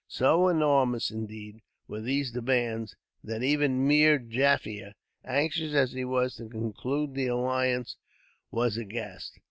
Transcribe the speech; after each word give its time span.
So 0.07 0.47
enormous, 0.47 1.11
indeed, 1.11 1.61
were 1.87 2.01
these 2.01 2.31
demands, 2.31 2.95
that 3.23 3.43
even 3.43 3.85
Meer 3.87 4.17
Jaffier, 4.17 4.93
anxious 5.23 5.75
as 5.75 5.91
he 5.91 6.05
was 6.05 6.37
to 6.37 6.49
conclude 6.49 7.13
the 7.13 7.27
alliance, 7.27 7.97
was 8.49 8.77
aghast. 8.77 9.37